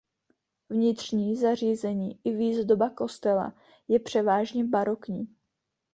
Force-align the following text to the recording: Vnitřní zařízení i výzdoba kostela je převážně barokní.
Vnitřní 0.69 1.35
zařízení 1.35 2.19
i 2.23 2.31
výzdoba 2.35 2.89
kostela 2.89 3.53
je 3.87 3.99
převážně 3.99 4.63
barokní. 4.63 5.35